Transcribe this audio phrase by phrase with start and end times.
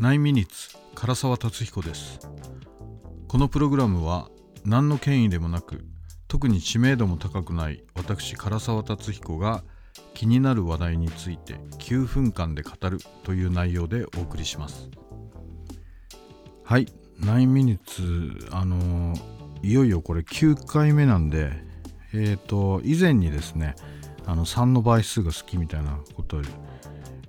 [0.00, 2.20] 9ミニッツ唐沢達彦です。
[3.26, 4.28] このプログラムは
[4.64, 5.84] 何の権威でもなく
[6.28, 9.64] 特に知名度も高くない私唐沢達彦が
[10.14, 14.88] 気になる話題について9分間で語るという内容でお送りします。
[16.62, 16.86] はい
[17.20, 19.14] 9ミニッツあの
[19.64, 21.50] いよいよこれ9回目なんで
[22.12, 23.74] えっ、ー、と以前にですね
[24.26, 26.42] あの3の倍数が好きみたいなことを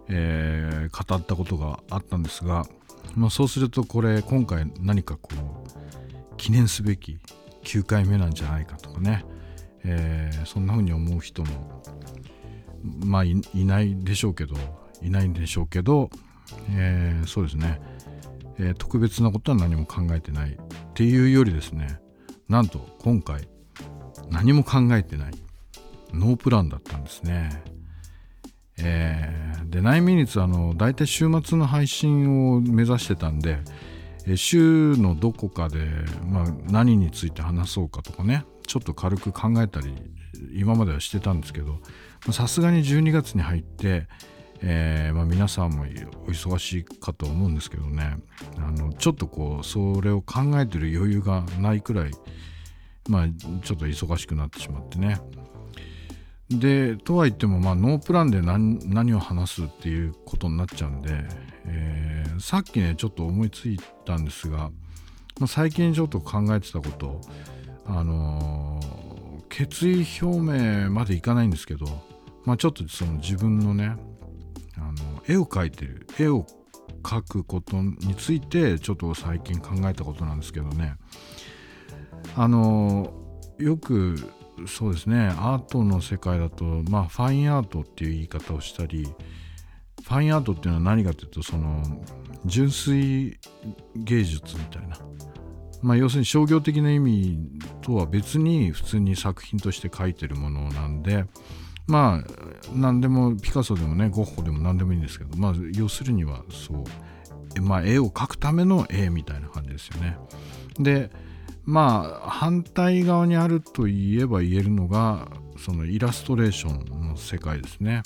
[0.10, 2.66] えー、語ったことがあったんですが、
[3.16, 7.20] まあ、そうするとこれ今回何かこう記念すべき
[7.64, 9.26] 9回目なんじゃないかとかね、
[9.84, 11.84] えー、そんな風に思う人も
[13.06, 14.56] まあいないでしょうけど
[15.02, 16.10] いないんでしょうけど、
[16.72, 17.82] えー、そうですね、
[18.58, 20.58] え、特別なことは何も考えてないっ
[20.94, 22.00] ていうよりですね
[22.48, 23.48] なんと今回
[24.30, 25.34] 何も考えてない
[26.14, 27.64] ノープランだったんですね。
[28.82, 33.60] えー、で9ミニッツあの大体週末の配信を目指してたんで、
[34.26, 35.88] え、週のどこかで、
[36.26, 39.94] まあ、何について話そうかとかねちょっと軽く考えたり
[40.54, 41.80] 今まではしてたんですけど
[42.32, 44.08] さすがに12月に入って、
[44.62, 45.86] えーまあ、皆さんもお
[46.32, 48.18] 忙しいかと思うんですけどね
[48.58, 52.12] あのちょっとこうそれを考えてる余裕がないくらい
[53.08, 53.28] まあ
[53.64, 55.20] ちょっと忙しくなってしまってね。
[56.50, 61.10] でとは言っても、まあ、ノープランで何何を話すっていうことになっちゃうんで、
[61.66, 64.72] えー、さっきねちょっと思いついたんですが、
[65.40, 67.22] まあ、最近ちょっと考えてたこと
[67.86, 71.86] あのー、決意表明までいかないんですけど、
[72.46, 73.96] まあ、ちょっとその自分のね
[74.76, 76.48] あの絵を描いてる絵を
[77.04, 80.96] 描くことについてちょっと最近考えたことなんですけどね。
[82.36, 84.18] あのー、よく
[84.68, 85.28] そうですね。
[85.38, 89.08] アートの世界だとまあファインアートっていう言い方をしたり
[90.04, 91.84] ファインアートっていうのは何かというとその
[92.46, 93.40] 純粋
[93.96, 94.98] 芸術みたいな。
[95.82, 97.40] まあ要するに商業的な意味
[97.82, 101.26] とは別に普通に作品として描いてるものなんで
[101.88, 102.28] まあ
[102.74, 106.84] 何でもピカソでもねゴッホでも何でもいいんですけどまあ要するにはそう。
[107.62, 110.18] まあ絵を描くための絵みたいな感じですよね。
[110.78, 111.10] で
[111.66, 115.28] まあ反対側にあると言えば言えるのが
[115.58, 118.04] そのイラストレーションの世界ですね、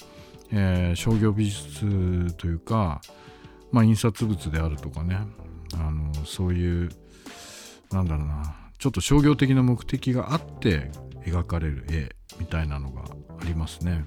[0.51, 3.01] えー、商業美術というか、
[3.71, 5.19] まあ、印刷物であるとかね。
[5.75, 6.89] あのそういう
[7.91, 8.55] なんだろうな。
[8.77, 10.91] ちょっと商業的な目的があって
[11.25, 12.09] 描かれる絵
[12.39, 13.03] みたいなのが
[13.39, 14.03] ありますね。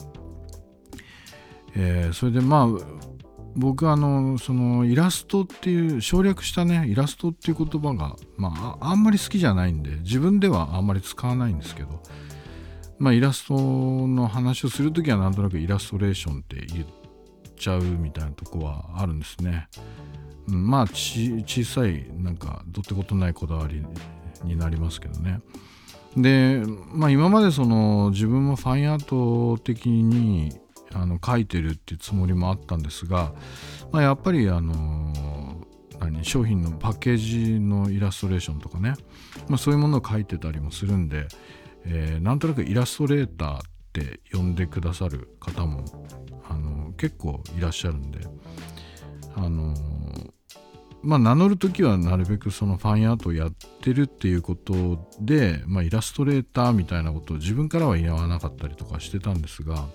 [1.75, 2.69] えー、それでまあ
[3.57, 12.03] 僕はあのそのイラストっていう省略したねイラストっていう言葉が、まあ、あんまり好きじゃないんで自分ではあんまり使わないんですけど、
[12.99, 16.87] まあ、イラストの話をする時はなんとなくイラストレーションって言っ
[17.57, 19.69] ちゃうみたいなとこはあるんですね。
[20.49, 23.85] うん、まあ小さいなんかどってことないこだわり
[24.45, 25.41] になりますけどね。
[26.15, 26.63] で、
[26.93, 30.53] まあ、今までその自分もファインアート的に
[30.97, 33.33] あの書いてるっていうつもりもあったんですが、
[33.93, 35.13] まあ、やっぱりあの
[36.01, 38.95] 何商品のパッケージのイラストレーションとかね、
[39.49, 41.29] まあ、そういうものを書いてたりもするんで、
[41.85, 43.61] えー、なんとなくイラストレーターっ
[43.93, 45.85] て呼んでくださる方も
[46.49, 48.21] あの結構いらっしゃるんで
[49.35, 49.75] あの
[51.03, 53.53] まあ名乗る時はなるべくそのファインアートをやっ
[53.83, 59.87] てるっていうことで、まあ、イラストレーターみたいなことを自分からは言わなかったりとかしてたんですが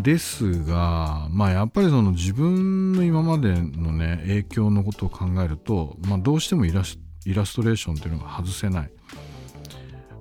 [0.00, 8.90] ですが、まあ、やっぱりその自分の今までのね影響のことを考えると、まあ、どうしてもイラスイラストレーションっていうのが外せない、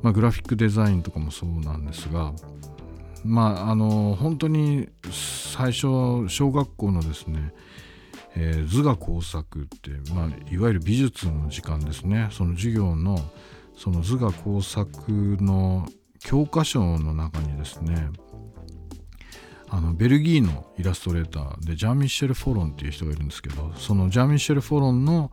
[0.01, 2.33] まあ、グラフィックデザインとかもそうなんですが
[3.23, 7.53] まああの本当に最初小学校のですね、
[8.35, 12.27] えー、図画工作って、まあ、いわゆる美術の時間ですね。
[12.31, 13.17] その授業の
[13.75, 15.87] その図画工作の
[16.19, 18.09] 教科書の中にですね
[19.75, 25.31] あのベルギーのイラストレーターでジャン・ミッシェル・フォロンっていう人がいるんですけどそのジャン・ミッシェル・フォロンの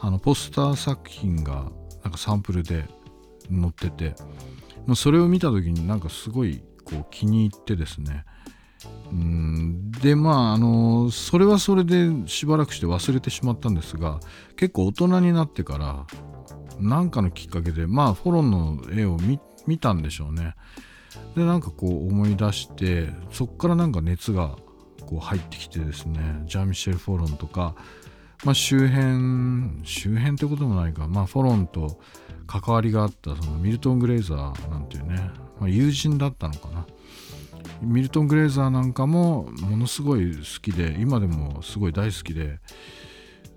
[0.00, 1.72] あのポスター作品が
[2.04, 2.84] なんかサンプルで
[3.50, 4.14] 載ってて
[4.86, 8.24] もうそれを見た時になんかすごいこう気に入ってですね。
[9.10, 14.20] うんでまああのそれはそれでしばらくして忘れてしまったんですが
[14.56, 16.06] 結構大人になってから
[16.78, 19.16] 何かのきっかけでまあフォロンの絵を
[19.66, 20.54] 見たんでしょうね。
[21.34, 24.56] でなんかこう思い出してそこからなんか熱が
[25.06, 27.74] こう入ってきてですねジャン・ミシェル・フォロンとか、
[28.44, 31.98] まあ、周辺周辺ってこともないか、まあ、フォロンと
[32.46, 36.86] 関わりがあったそのミルトン・グレーザーなんていうね、まあ、友人だったのかな。
[37.82, 42.58] ミルトン・グレーザーなんかもものすごい好きで今でもすごい大好きで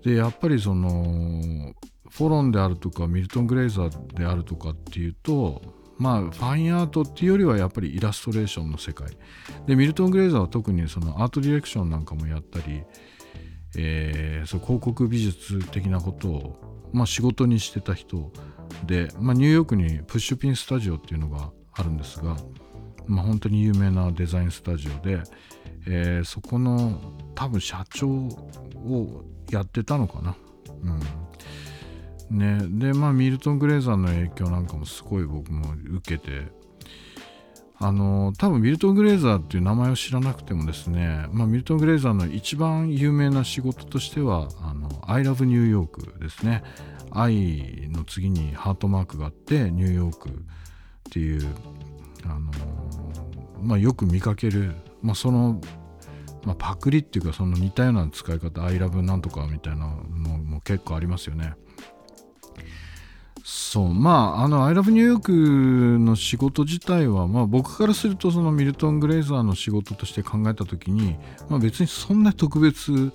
[0.04, 1.74] でやっぱりその
[2.08, 5.62] フォロンであるとかミルトン・グレイザーであるとかっていうと
[5.98, 9.08] まあファインアートっていうよりはやっぱりイラストレーションの世界
[9.66, 12.82] でミルトン・グレイザーは特にそのアートディレクションなんかもやったり、
[13.76, 18.32] えー、そ広告美術的なことを、まあ、仕事にしてた人
[18.84, 22.36] で、まあ、ニューヨークにプッシュピンスタジオっていうのがあるんですが、
[23.06, 25.22] まあ、本当に有名なデザインスタジオで、
[25.86, 27.00] えー、そこの
[27.34, 30.36] 多分社長をやってたのかな。
[30.82, 31.21] うん
[32.32, 36.62] ね、でまあミルトン・グレーザーの影響なんかもすごい僕も受けて。
[37.84, 46.62] あの多分ミルトン・グレーザーっていう名前を知らなくてもですね、まあ、ミルトン・グレーザーの一番有名な仕事としては「あの I love New York」ですね。
[47.10, 50.32] 愛の次にハートマークがあってニューヨークっ
[51.10, 51.54] ていう
[52.24, 52.52] あの、
[53.60, 55.60] まあ、よく見かける、まあ、その、
[56.44, 61.54] まあ、パクリっていうかその似たような使い方「アイラブなんとか」みたいなのも結構ありますよね。
[63.44, 65.32] そうまああの「アイラブニューヨーク」
[65.98, 71.16] の仕事自体は、まあ、僕からするとそのミルトン・グレイザーの仕事として考えた時に、
[71.48, 73.12] まあ、別にそんな特別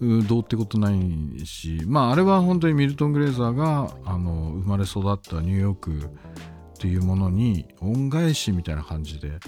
[0.00, 9.38] どうってことないし、まあ、あれは本当にミルトン・グレーザーがあの生まれ育ったニューヨークっていうものに恩返しみたいな感じで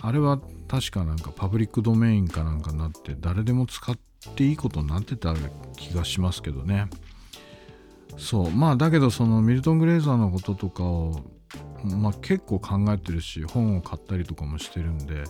[0.00, 3.96] あれは確かなんかパブリックドメインかなんかになって誰でも使っ
[4.34, 5.34] ていいことになってた
[5.76, 6.88] 気がしますけどね。
[8.16, 8.50] そう。
[8.50, 11.20] まあだけどそのミルトン・グレーザーのこととかを、
[11.84, 15.24] まあ、結構考えてるし本を買ったりとかもしてるんで。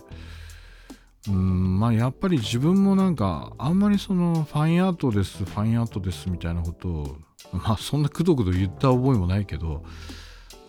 [1.29, 7.17] うんまあやっぱり自分もなんかあんまりそのファインアートですファインアートですみたいなことを
[7.53, 9.85] まあそんなくどくど言った覚えもないけど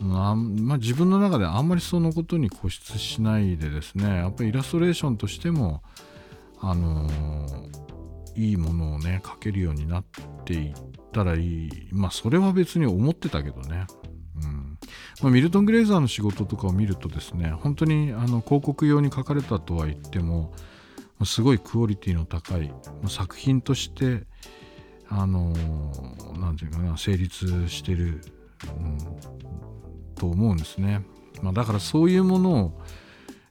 [0.00, 5.82] まあ、まあ、自分の中であんまりそのことに固執しないでですねやっぱりイラストレーションとしても
[6.61, 7.44] あのー、
[8.37, 10.05] いいものをね描けるようになっ
[10.45, 10.75] ていっ
[11.13, 11.71] たらいい。
[11.93, 13.87] まあそれは別に思ってたけどね。
[14.43, 14.79] うん。
[15.23, 20.53] まあ、ミルトン・グレーザーの仕事とかを見るとですね本当にあの広告用に書かれたとは言っても
[21.25, 22.73] すごいクオリティの高い
[23.09, 24.25] 作品として
[25.09, 25.53] あの
[26.39, 28.21] 何て言うかな成立してる、
[28.65, 28.99] うん、
[30.17, 31.05] と思うんですね、
[31.43, 32.81] まあ、だからそういうものを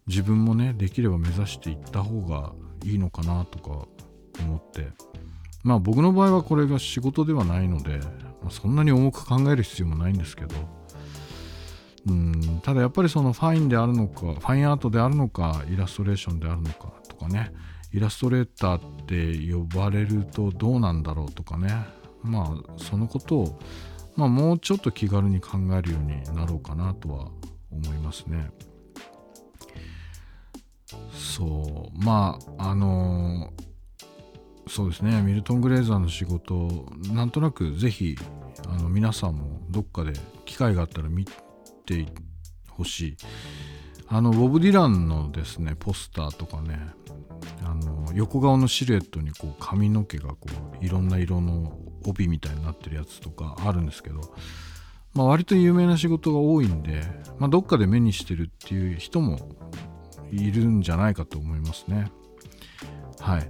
[0.08, 2.54] 自分もねできれば目指していった方が
[2.84, 3.88] いいのかなとか
[4.42, 4.88] 思って。
[5.64, 8.00] まあ僕の場合はこれが仕事ではないので
[8.44, 10.56] まあ、そんなに重く考える必要もないんですけど。
[12.06, 17.52] うんただやっぱりそのファインであるのかファインアートであるのかイラストレーションであるのかとかね。
[17.94, 21.70] イラストレーターって呼ばれるとどうなんだろうとかね。
[22.22, 23.60] まあそのことを、
[24.18, 27.30] まあ、もうちょっと気軽に考えるようになろうかなとは
[27.72, 28.50] 思いますね。
[31.14, 32.04] そう。
[32.04, 33.73] まああのー
[34.68, 35.22] そうですね。
[35.22, 38.18] ミルトン・グレーザーの仕事なんとなくぜひ
[38.68, 40.14] あの皆さんもどっかで
[40.46, 41.26] 機会があったら見
[41.86, 42.06] て
[42.70, 43.18] ほしい。
[44.08, 46.80] あのボブ・ディランのですねポスターとかね
[47.64, 50.48] あの横顔のシルエットにこう髪の毛がこ
[50.82, 54.22] ういろんな色の帯みたいになってるやつとかあるんですけど、
[55.14, 57.02] まあ、割と有名な仕事が多いんで、
[57.40, 59.40] まあ、どっかで目にしてるっていう人も
[60.32, 62.12] いるんじゃないかと思いますね。
[63.20, 63.50] はい。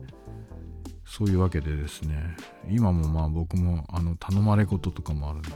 [1.15, 2.35] そういうわけでですね
[2.67, 5.49] 今もまあ僕もあの頼まれ事とかもあるんで、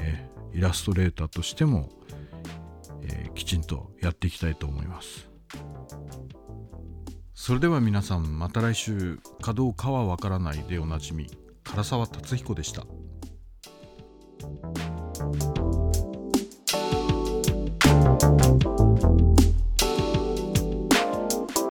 [0.00, 1.90] えイラストレーターとしても、
[3.02, 5.28] えー、きちんとやっていきたいと思います
[7.34, 11.26] それでは皆さんまた来週かどうかはわからないでおなじみ
[11.64, 12.86] 唐沢達彦でした。